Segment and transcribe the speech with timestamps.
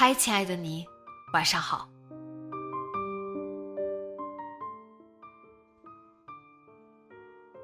[0.00, 0.86] 嗨，亲爱的你，
[1.32, 1.88] 晚上好。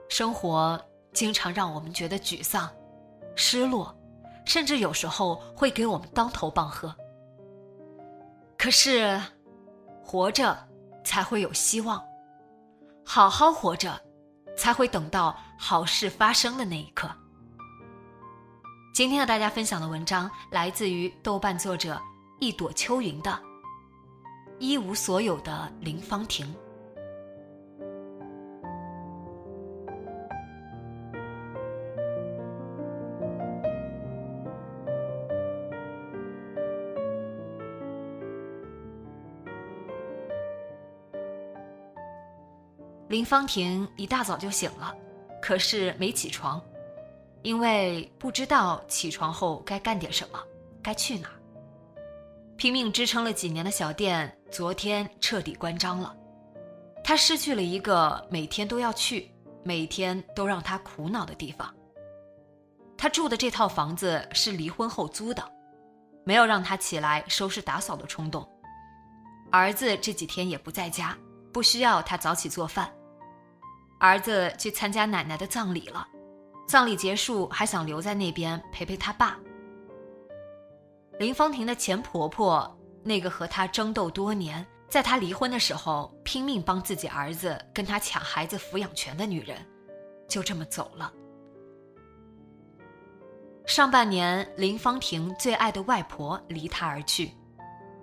[0.08, 2.68] 生活经常让我们觉得沮丧、
[3.36, 3.96] 失落，
[4.44, 6.92] 甚至有时候会给我们当头棒喝。
[8.58, 9.22] 可是，
[10.02, 10.58] 活着
[11.04, 12.04] 才会有希望，
[13.06, 13.96] 好好活着，
[14.56, 17.08] 才会等到好事发生的那一刻。
[18.92, 21.96] 今天和大家分享的文章来自于豆瓣作者。
[22.40, 23.40] 一朵秋云的，
[24.58, 26.54] 一无所有的林芳婷。
[43.08, 44.94] 林芳婷一大早就醒了，
[45.40, 46.60] 可是没起床，
[47.42, 50.38] 因为不知道起床后该干点什么，
[50.82, 51.43] 该去哪儿。
[52.56, 56.14] 拼命支撑了几年的小店，昨天彻底关张了。
[57.02, 59.30] 他失去了一个每天都要去、
[59.62, 61.72] 每天都让他苦恼的地方。
[62.96, 65.44] 他住的这套房子是离婚后租的，
[66.24, 68.48] 没有让他起来收拾打扫的冲动。
[69.50, 71.16] 儿子这几天也不在家，
[71.52, 72.90] 不需要他早起做饭。
[73.98, 76.06] 儿子去参加奶奶的葬礼了，
[76.66, 79.38] 葬礼结束还想留在那边陪陪他爸。
[81.18, 89.56] 林芳婷的前婆婆，那个和她争斗多年，在她离婚的时候拼命帮自己儿子跟她抢孩子抚养权的女人，
[90.28, 91.12] 就这么走了。
[93.64, 97.30] 上半年，林芳婷最爱的外婆离她而去，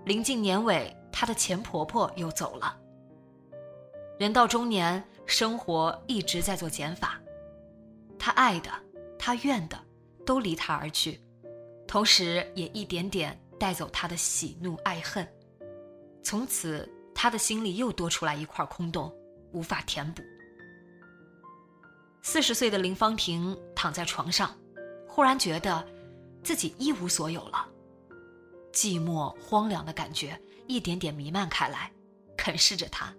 [0.06, 2.78] 临近年尾，她的前婆婆又走了。
[4.18, 7.20] 人到中年，生活一直在做减法，
[8.18, 8.72] 她爱的，
[9.20, 9.78] 她怨的，
[10.26, 11.22] 都离她而去。
[11.92, 15.28] 同时，也一点点带走他的喜怒哀恨，
[16.24, 19.14] 从此他的心里又多出来一块空洞，
[19.52, 20.24] 无法填补。
[22.22, 24.58] 四十岁的林芳婷躺在床上，
[25.06, 25.86] 忽然觉得
[26.42, 27.68] 自己一无所有了，
[28.72, 31.92] 寂寞荒凉的感觉一点点弥漫开来，
[32.38, 33.14] 啃噬着他。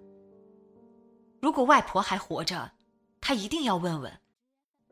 [1.42, 2.72] 如果外婆还活着，
[3.20, 4.10] 他一定要问问：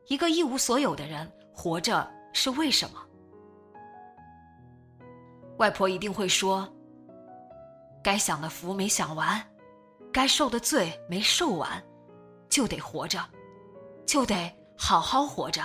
[0.05, 3.07] 一个一无所有的人活着是为什么？
[5.61, 6.67] 外婆一定会说
[8.03, 9.39] ：“该享的福没享完，
[10.11, 11.79] 该受的罪没受完，
[12.49, 13.23] 就得活着，
[14.07, 15.61] 就得好好活着。”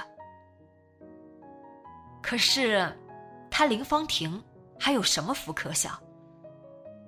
[2.23, 2.95] 可是，
[3.51, 4.39] 他林芳婷
[4.79, 5.99] 还有什么福可享？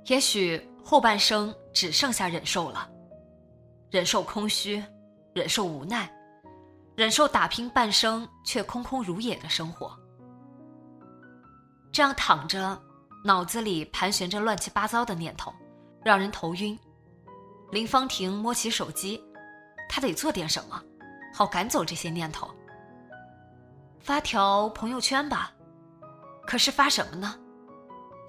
[0.07, 2.91] 也许后半生只剩下忍受了，
[3.91, 4.83] 忍受空虚，
[5.35, 6.11] 忍受无奈，
[6.97, 9.95] 忍受打拼半生却空空如也的生活。
[11.91, 12.81] 这样躺着，
[13.25, 15.53] 脑子里盘旋着乱七八糟的念头，
[16.05, 16.79] 让人头晕。
[17.71, 19.23] 林芳婷摸起手机，
[19.89, 20.83] 她得做点什么，
[21.35, 22.49] 好赶走这些念头。
[24.01, 25.53] 发条朋友圈吧，
[26.47, 27.39] 可是发什么呢？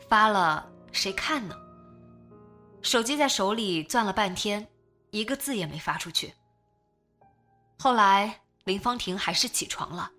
[0.09, 1.55] 发了谁看呢？
[2.81, 4.67] 手机在手里攥了半天，
[5.11, 6.33] 一个字也没发出去。
[7.77, 10.11] 后来林芳婷还是起床了，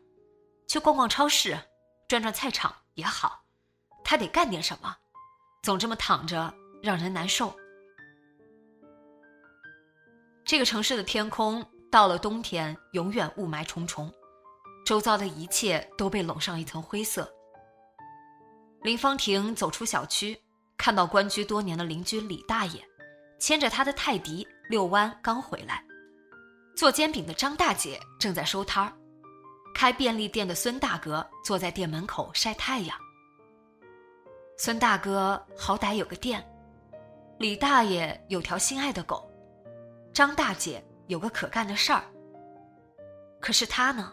[0.66, 1.58] 去逛逛超市，
[2.08, 2.74] 转转菜场。
[2.94, 3.39] 也好，
[4.10, 4.92] 他得干点什么，
[5.62, 6.52] 总这么躺着
[6.82, 7.54] 让人难受。
[10.44, 14.12] 这个城市的天空到了冬天永远雾霾重重，
[14.84, 17.32] 周遭的一切都被笼上一层灰色。
[18.82, 20.36] 林芳婷走出小区，
[20.76, 22.84] 看到关居多年的邻居李大爷，
[23.38, 25.84] 牵着他的泰迪遛弯刚回来，
[26.76, 28.92] 做煎饼的张大姐正在收摊儿。
[29.72, 32.98] 开便利店的孙大哥坐在店门口晒太阳，
[34.62, 36.46] 孙大哥好歹有个店，
[37.38, 39.26] 李大爷有条心爱的狗，
[40.12, 42.04] 张大姐有个可干的事儿。
[43.40, 44.12] 可是他呢？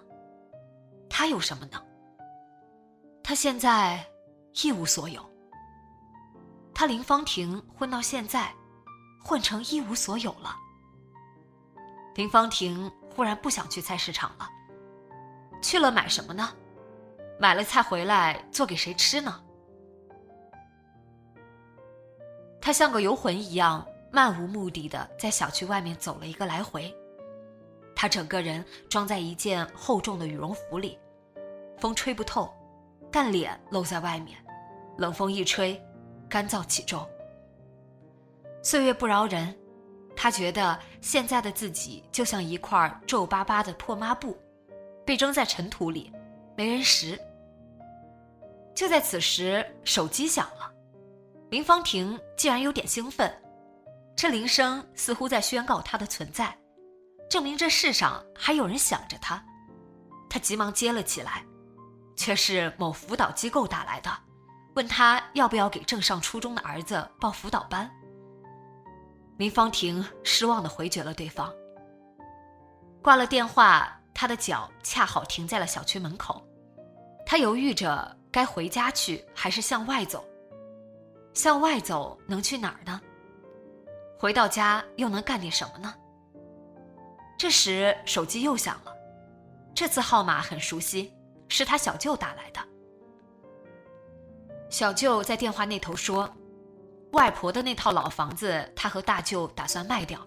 [1.10, 1.84] 他有什么呢？
[3.22, 4.02] 他现在
[4.64, 5.22] 一无所有。
[6.74, 8.50] 他林芳婷混到现在，
[9.22, 10.56] 混成一无所有了。
[12.16, 14.48] 林芳婷忽然不想去菜市场了。
[15.62, 16.50] 去了买什么呢？
[17.38, 19.44] 买了菜回来做给谁吃呢？
[22.68, 26.94] 他像个游魂一样，漫无目的的在小区外面走了一个来回。
[27.96, 31.00] 他整个人装在一件厚重的羽绒服里，
[31.80, 32.54] 风吹不透，
[33.10, 34.38] 但脸露在外面，
[34.98, 35.82] 冷风一吹，
[36.28, 37.08] 干燥起重。
[38.62, 39.56] 岁月不饶人，
[40.14, 44.38] 他觉得现在的自己就像一块皱巴巴的破抹布。
[45.06, 46.12] 被扔在尘土里，
[46.58, 47.18] 没人拾。
[48.76, 50.70] 就在此时，手机响了，
[51.50, 53.34] 林芳婷竟然有点兴奋，
[54.18, 56.54] 这铃声似乎在宣告她的存在，
[57.30, 59.42] 证明这世上还有人想着她。
[60.30, 61.46] 她急忙接了起来，
[62.18, 64.12] 却是某辅导机构打来的，
[64.76, 67.90] 问她要不要给正上初中的儿子报辅导班。
[69.38, 71.54] 林芳婷失望地回绝了对方，
[73.02, 73.94] 挂了电话。
[74.20, 76.44] 他的脚恰好停在了小区门口，
[77.24, 80.26] 他犹豫着该回家去还是向外走。
[81.38, 83.00] 向外走能去哪儿呢？
[84.18, 85.94] 回到家又能干点什么呢？
[87.38, 88.92] 这时手机又响了，
[89.76, 91.14] 这次号码很熟悉，
[91.48, 92.60] 是他小舅打来的。
[94.68, 96.28] 小舅在电话那头说
[97.14, 100.20] ：“外婆的那套老房子，他和大舅打算卖掉，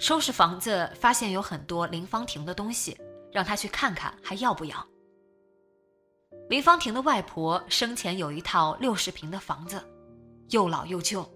[0.00, 3.00] 收拾房子，发现有很多林芳婷的东西。”
[3.32, 4.84] 让他去看看，还要不要？
[6.48, 9.80] 林芳婷的外婆生前有一套六十平的房子，
[10.50, 11.28] 又老又旧，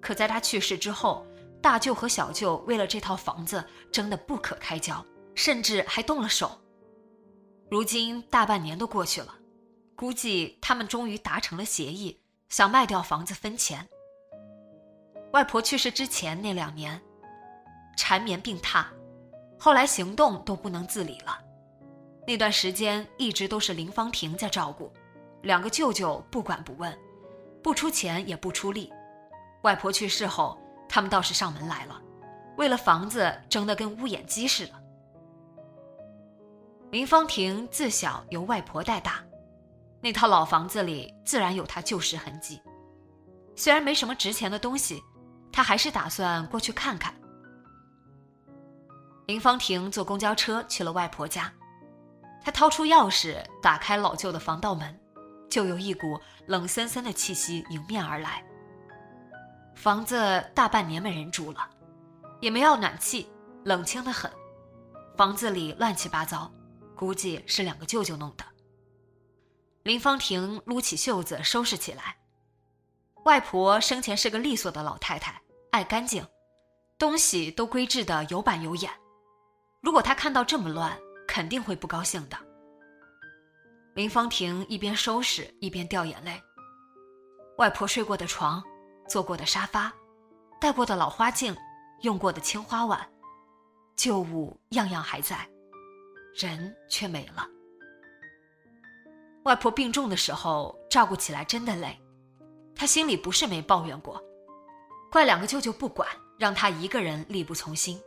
[0.00, 1.26] 可在他去世之后，
[1.62, 5.04] 大舅和小舅为了这套房子争得不可开交，
[5.34, 6.60] 甚至还动了手。
[7.70, 9.34] 如今大半年都过去了，
[9.94, 13.88] 估计他们终于达成了协议，想卖掉房子分钱。
[15.32, 17.00] 外婆去世之前那两年，
[17.96, 18.84] 缠绵病榻。
[19.58, 21.38] 后来行动都不能自理了，
[22.26, 24.90] 那段时间一直都是林芳婷在照顾，
[25.42, 26.98] 两个舅舅不管不问，
[27.62, 28.92] 不出钱也不出力。
[29.62, 30.58] 外婆去世后，
[30.88, 32.00] 他们倒是上门来了，
[32.56, 34.72] 为了房子争得跟乌眼鸡似的。
[36.90, 39.22] 林芳婷自小由外婆带大，
[40.00, 42.60] 那套老房子里自然有她旧时痕迹。
[43.54, 45.02] 虽然没什么值钱的东西，
[45.52, 47.14] 她还是打算过去看看。
[49.26, 51.52] 林芳婷坐公交车去了外婆家，
[52.42, 54.99] 她掏出钥匙打开老旧的防盗门，
[55.50, 58.42] 就有一股冷森森的气息迎面而来。
[59.74, 60.16] 房子
[60.54, 61.68] 大半年没人住了，
[62.40, 63.30] 也没要暖气，
[63.64, 64.30] 冷清的很。
[65.16, 66.50] 房子里乱七八糟，
[66.96, 68.44] 估计是两个舅舅弄的。
[69.82, 72.16] 林芳婷撸起袖子收拾起来。
[73.24, 75.40] 外婆生前是个利索的老太太，
[75.70, 76.26] 爱干净，
[76.98, 78.90] 东西都规制的有板有眼。
[79.82, 82.36] 如果她看到这么乱，肯定会不高兴的。
[83.94, 86.40] 林芳婷一边收拾一边掉眼泪。
[87.58, 88.62] 外婆睡过的床，
[89.08, 89.92] 坐过的沙发，
[90.60, 91.54] 戴过的老花镜，
[92.02, 93.06] 用过的青花碗，
[93.96, 95.46] 旧物样样还在，
[96.34, 97.46] 人却没了。
[99.44, 101.98] 外婆病重的时候，照顾起来真的累，
[102.74, 104.22] 她心里不是没抱怨过，
[105.10, 108.00] 怪两个舅舅不管，让她一个人力不从心。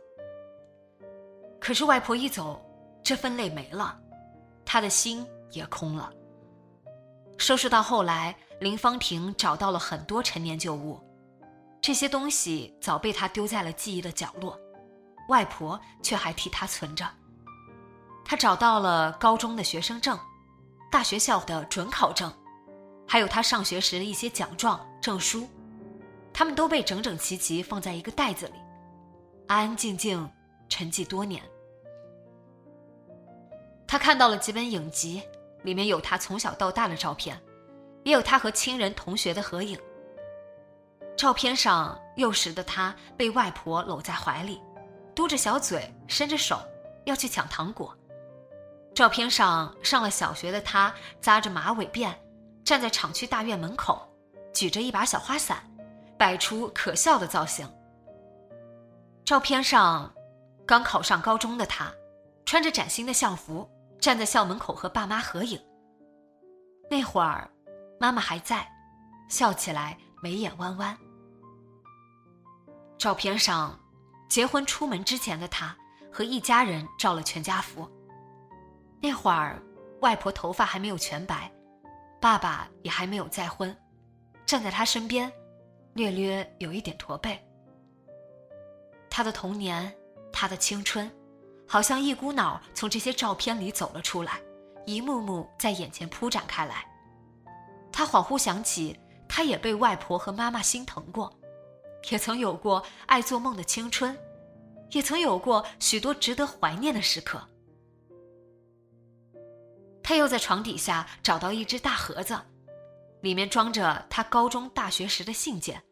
[1.60, 2.64] 可是外婆一走，
[3.02, 4.00] 这份累没了，
[4.64, 6.12] 她的心也空了。
[7.38, 11.00] 收拾到后来，林芳婷找到了很多陈年旧物，
[11.80, 14.58] 这些东西早被她丢在了记忆的角落，
[15.28, 17.08] 外婆却还替她存着。
[18.26, 20.18] 他找到了高中的学生证，
[20.90, 22.32] 大学校的准考证，
[23.06, 25.46] 还有他上学时的一些奖状、证书，
[26.32, 28.54] 他们都被整整齐齐放在一个袋子里，
[29.46, 30.26] 安安静静
[30.70, 31.42] 沉寂多年。
[33.86, 35.22] 他看到了几本影集，
[35.64, 37.36] 里面有他从小到大的照片，
[38.04, 39.76] 也有他和亲人同学的合影。
[41.16, 44.60] 照片上幼时的他被外婆搂在怀里，
[45.14, 46.60] 嘟着小嘴，伸着手
[47.04, 47.96] 要去抢糖果。
[48.94, 52.14] 照片上上了小学的他扎着马尾辫，
[52.64, 54.06] 站在厂区大院门口，
[54.52, 55.68] 举着一把小花伞，
[56.18, 57.68] 摆出可笑的造型。
[59.24, 60.12] 照片上
[60.66, 61.92] 刚考上高中的他，
[62.44, 63.68] 穿着崭新的校服。
[64.04, 65.58] 站在校门口和爸妈合影。
[66.90, 67.50] 那会儿，
[67.98, 68.70] 妈妈还在，
[69.30, 70.94] 笑起来眉眼弯弯。
[72.98, 73.80] 照片上，
[74.28, 75.74] 结婚出门之前的他
[76.12, 77.90] 和一家人照了全家福。
[79.00, 79.58] 那会儿，
[80.02, 81.50] 外婆头发还没有全白，
[82.20, 83.74] 爸爸也还没有再婚，
[84.44, 85.32] 站在他身边，
[85.94, 87.42] 略略有一点驼背。
[89.08, 89.90] 他的童年，
[90.30, 91.10] 他的青春，
[91.74, 94.40] 好像一股脑从这些照片里走了出来，
[94.86, 96.86] 一幕幕在眼前铺展开来。
[97.90, 98.96] 他恍惚想起，
[99.28, 101.36] 他也被外婆和妈妈心疼过。
[102.12, 104.16] 也曾有过爱做梦的青春，
[104.92, 107.44] 也曾有过许多值得怀念的时刻。
[110.00, 112.40] 他又在床底下找到一只大盒子，
[113.20, 115.82] 里面装着他高中、大学时的信件，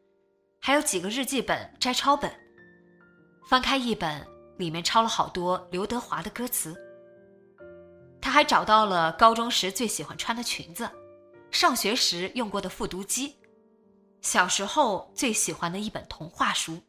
[0.60, 2.32] 还有几个日记本、摘抄本。
[3.48, 4.24] 翻开一本，
[4.62, 6.74] 里面抄了好多刘德华的歌词。
[8.20, 10.88] 他还找到了高中时最喜欢穿的裙子，
[11.50, 13.36] 上学时用过的复读机。
[14.20, 16.80] 小时候最喜欢的一本童话书，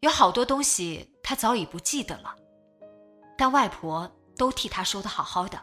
[0.00, 2.34] 有好多东西他早已不记得了，
[3.36, 5.62] 但外婆都替他收的好好的。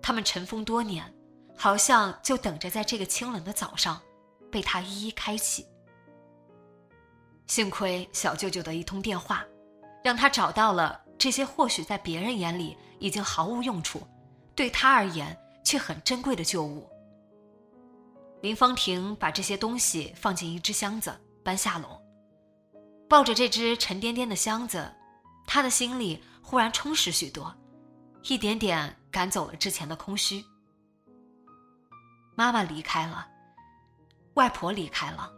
[0.00, 1.12] 他们尘封多年，
[1.56, 4.00] 好像就等着在这个清冷的早上，
[4.52, 5.66] 被他一一开启。
[7.46, 9.44] 幸亏小舅舅的一通电话，
[10.02, 14.06] 让他找到了这些或许在别人眼里已经毫无用处，
[14.54, 16.88] 对他而言却很珍贵的旧物。
[18.40, 22.00] 林芳婷把这些东西放进一只箱子，搬下楼，
[23.08, 24.92] 抱着这只沉甸甸的箱子，
[25.46, 27.54] 她的心里忽然充实许多，
[28.24, 30.44] 一点点赶走了之前的空虚。
[32.34, 33.26] 妈妈离开了，
[34.34, 35.30] 外婆离开了，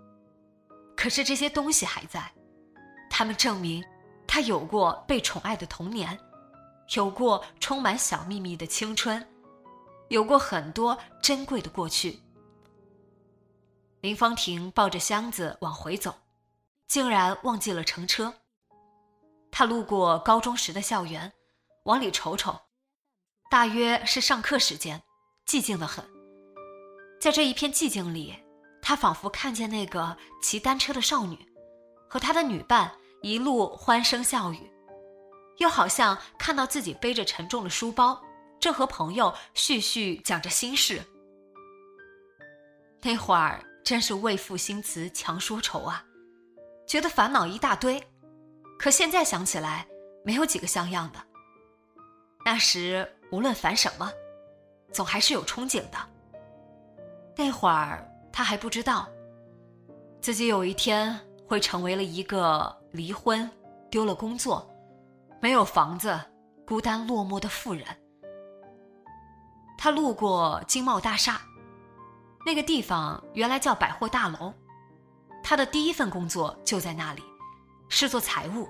[1.06, 2.32] 可是这些东西还在，
[3.08, 3.80] 他们证明
[4.26, 6.18] 他有过被宠爱的童年，
[6.96, 9.24] 有过充满小秘密的青春，
[10.08, 12.18] 有过很多珍贵的过去。
[14.00, 16.12] 林芳婷抱着箱子往回走，
[16.88, 18.34] 竟然忘记了乘车。
[19.52, 21.32] 她路过高中时的校园，
[21.84, 22.62] 往里瞅瞅，
[23.48, 25.00] 大约是上课时间，
[25.46, 26.04] 寂静的很。
[27.20, 28.34] 在这一片寂静里，
[28.88, 31.36] 他仿佛看见那个骑单车的少女，
[32.08, 34.70] 和她的女伴一路欢声笑语，
[35.56, 38.22] 又好像看到自己背着沉重的书包，
[38.60, 41.02] 正和朋友絮絮讲着心事。
[43.02, 43.60] 那会儿。
[43.84, 46.04] 真是为赋新词强说愁啊，
[46.88, 48.02] 觉得烦恼一大堆，
[48.76, 49.86] 可现在想起来，
[50.24, 51.24] 没有几个像样的。
[52.44, 54.10] 那时无论烦什么，
[54.92, 55.98] 总还是有憧憬的。
[57.36, 58.04] 那会儿
[58.36, 59.08] 他还不知道，
[60.20, 63.50] 自己有一天会成为了一个离婚、
[63.90, 64.70] 丢了工作、
[65.40, 66.20] 没有房子、
[66.66, 67.82] 孤单落寞的妇人。
[69.78, 71.40] 他路过金茂大厦。
[72.44, 74.52] 那个地方原来叫百货大楼，
[75.42, 77.22] 他的第一份工作就在那里，
[77.88, 78.68] 是做财务。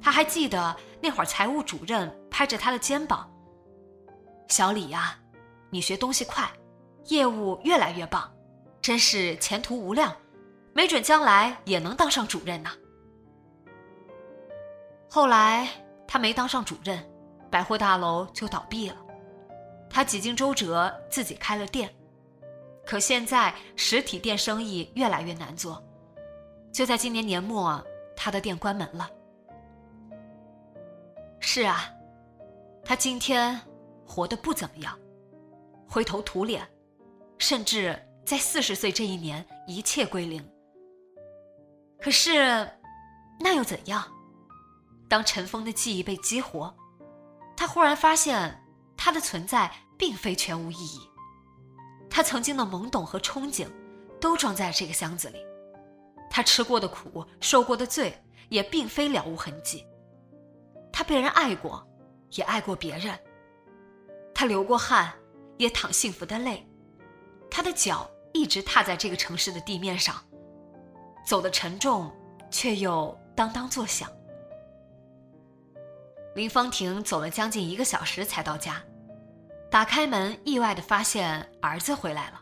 [0.00, 3.30] 他还记得那会儿，财务主任拍着他的肩膀
[4.48, 5.18] ：“小李呀，
[5.68, 6.50] 你学东西快，
[7.08, 8.32] 业务越来越棒，
[8.82, 10.14] 真是前途无量，
[10.72, 12.70] 没准将来也能当上主任呢。”
[15.08, 15.68] 后来
[16.06, 17.04] 他没当上主任，
[17.50, 18.96] 百货大楼就倒闭了，
[19.88, 21.92] 他几经周折，自己开了店。
[22.86, 25.82] 可现在实体店生意越来越难做，
[26.72, 27.84] 就在今年年末，
[28.16, 29.08] 他的店关门了。
[31.38, 31.90] 是啊，
[32.84, 33.60] 他今天
[34.06, 34.98] 活得不怎么样，
[35.88, 36.66] 灰头土脸，
[37.38, 37.96] 甚至
[38.30, 40.40] 在四十岁这一年一切归零。
[42.00, 42.70] 可是，
[43.40, 44.06] 那又怎样？
[45.08, 46.72] 当尘封的记忆被激活，
[47.56, 48.56] 他忽然发现，
[48.96, 49.68] 他的存在
[49.98, 51.00] 并非全无意义。
[52.08, 53.66] 他曾经的懵懂和憧憬，
[54.20, 55.44] 都装在这个箱子里。
[56.30, 58.16] 他吃过的苦，受过的罪，
[58.48, 59.84] 也并非了无痕迹。
[60.92, 61.84] 他被人爱过，
[62.34, 63.18] 也爱过别人。
[64.32, 65.12] 他流过汗，
[65.58, 66.64] 也淌幸福的泪。
[67.50, 70.16] 他的脚一直踏在这个城市的地面上，
[71.26, 72.10] 走得沉重，
[72.50, 74.10] 却又当当作响。
[76.34, 78.82] 林芳婷走了将近一个小时才到家。
[79.70, 82.40] 打开门，意外的发现儿子回来了。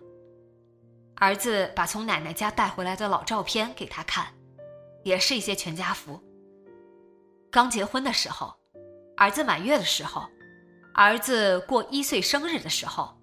[1.17, 4.27] 儿子把从奶奶家带回来的老照片给他看，
[5.03, 6.23] 也是一些全家福。
[7.51, 8.55] 刚结婚的时候，
[9.17, 10.27] 儿子满月的时候，
[10.95, 13.19] 儿子过一岁生日的时候，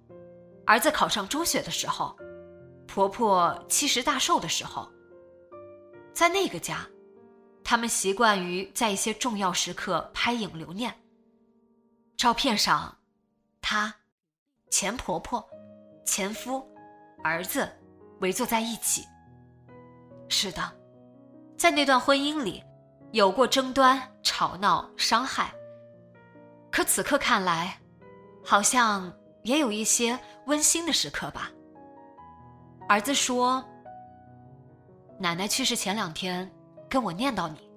[0.65, 2.15] 儿子考上中学的时候，
[2.87, 4.89] 婆婆七十大寿的时候。
[6.13, 6.87] 在那个家，
[7.63, 10.93] 他们习惯于在一些重要时刻拍影留念。
[12.17, 12.97] 照片上。
[13.67, 13.91] 她、
[14.69, 15.43] 前婆婆、
[16.05, 16.63] 前夫，
[17.23, 17.67] 儿子
[18.21, 19.03] 围坐在一起。
[20.29, 20.71] 是的，
[21.57, 22.63] 在那段婚姻里，
[23.11, 25.51] 有过争端、吵闹、伤害。
[26.71, 27.81] 可此刻看来，
[28.43, 29.11] 好像
[29.43, 31.51] 也有一些温馨的时刻吧。
[32.87, 33.65] 儿子说
[35.17, 36.51] ：“奶奶去世前两天，
[36.87, 37.67] 跟我念叨你。”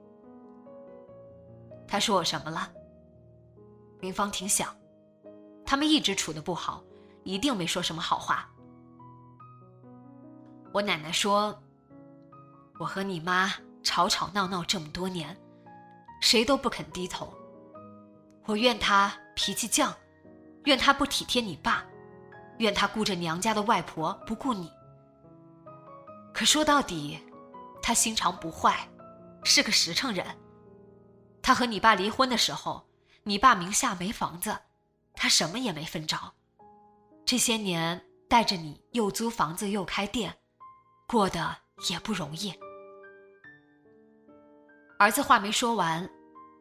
[1.88, 2.70] 他说我什么了？
[4.00, 4.76] 林芳婷想，
[5.64, 6.84] 他们一直处的不好，
[7.24, 8.50] 一定没说什么好话。
[10.74, 11.58] 我奶奶说
[12.78, 13.50] ：“我和你妈
[13.82, 15.34] 吵吵闹闹这么多年，
[16.20, 17.32] 谁都不肯低头。
[18.44, 19.90] 我怨她脾气犟，
[20.64, 21.82] 怨她不体贴你爸，
[22.58, 24.70] 怨她顾着娘家的外婆不顾你。
[26.38, 27.18] 可说到底，
[27.82, 28.88] 他心肠不坏，
[29.42, 30.24] 是个实诚人。”
[31.42, 32.88] 他和你爸离婚的时候，
[33.24, 34.56] 你爸名下没房子，
[35.14, 36.16] 他什么也没分着。
[37.26, 40.32] 这些年带着你又租房子又开店，
[41.08, 41.56] 过得
[41.90, 42.54] 也不容易。
[44.96, 46.08] 儿子话没说完，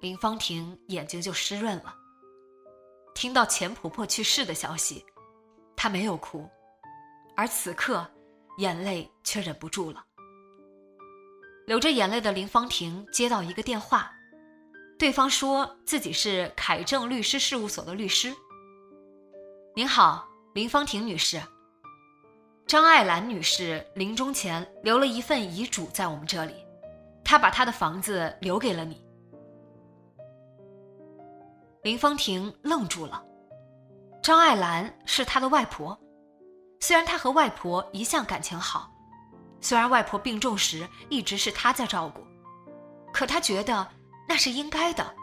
[0.01, 1.95] 林芳婷眼睛就湿润了。
[3.13, 5.05] 听到钱婆婆去世的消息，
[5.75, 6.49] 她没有哭，
[7.35, 8.09] 而此刻
[8.57, 10.03] 眼泪却忍不住了。
[11.65, 14.11] 流着眼泪的林芳婷接到一个电话。
[14.99, 18.33] 对方说自己是凯正律师事务所的律师。
[19.75, 21.39] 您好，林芳婷女士。
[22.65, 26.55] 张爱兰女士临终前留了一份遗嘱在我们这里，
[27.23, 29.05] 她把她的房子留给了你。
[31.83, 33.23] 林芳婷愣住了。
[34.23, 35.97] 张爱兰是她的外婆，
[36.79, 38.91] 虽然他和外婆一向感情好，
[39.61, 42.21] 虽然外婆病重时一直是他在照顾，
[43.13, 43.87] 可他觉得。
[44.29, 45.15] 那是应该的，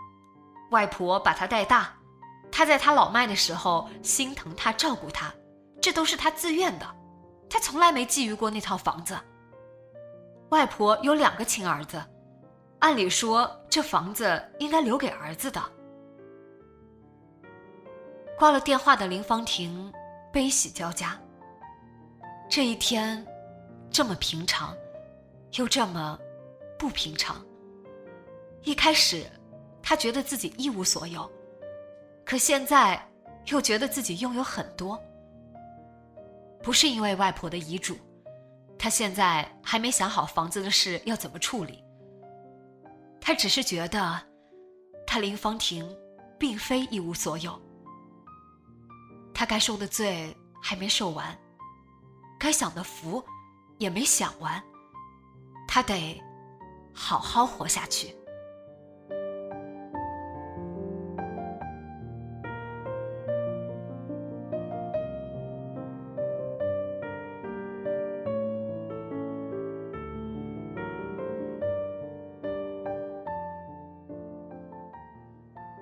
[0.70, 1.92] 外婆把他带大，
[2.50, 5.30] 他在他老迈的时候心疼他、照顾他，
[5.78, 6.86] 这都是他自愿的，
[7.50, 9.14] 他从来没觊觎过那套房子。
[10.48, 12.02] 外婆有两个亲儿子，
[12.78, 15.62] 按理说这房子应该留给儿子的。
[18.38, 19.92] 挂了电话的林芳婷
[20.32, 21.14] 悲喜交加。
[22.54, 23.26] 这一天，
[23.90, 24.76] 这么平常，
[25.54, 26.16] 又这么
[26.78, 27.44] 不平常。
[28.62, 29.26] 一开始，
[29.82, 31.28] 他觉得自己一无所有，
[32.24, 33.04] 可现在
[33.46, 34.96] 又觉得自己拥有很多。
[36.62, 37.96] 不是因为外婆的遗嘱，
[38.78, 41.82] 他现在还没想好房子的事要怎么处理。
[43.20, 44.22] 他只是觉得，
[45.04, 45.84] 他林芳婷
[46.38, 47.60] 并非一无所有。
[49.34, 51.36] 他该受的罪还没受完，
[52.38, 53.24] 该享的福
[53.78, 54.62] 也没享完，
[55.66, 56.22] 他得
[56.92, 58.14] 好好活下去。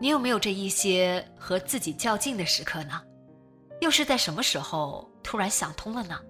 [0.01, 3.01] 你有没有这一些和自己较劲的时刻呢？
[3.81, 6.21] 又是在什么时候突然想通了呢？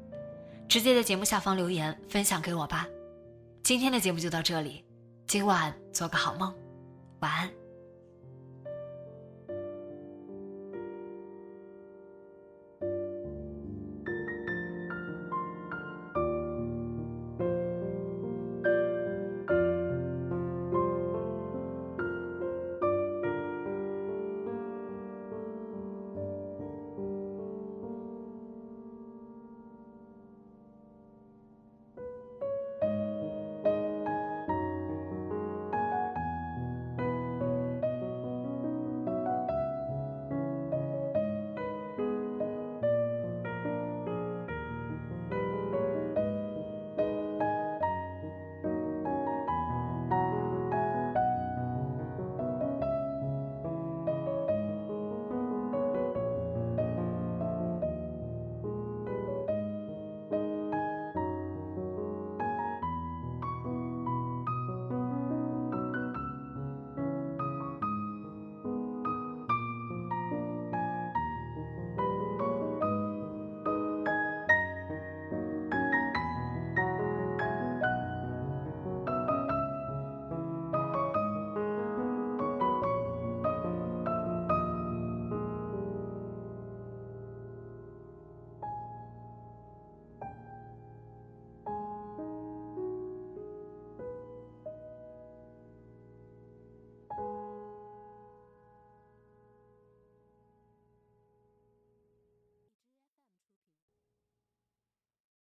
[0.73, 2.89] 直接在节目下方留言分享给我吧。
[3.63, 4.83] 今天的节目就到这里，
[5.27, 6.51] 今晚做个好梦，
[7.21, 7.62] 晚安。